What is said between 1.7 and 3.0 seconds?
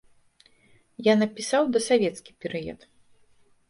дасавецкі перыяд.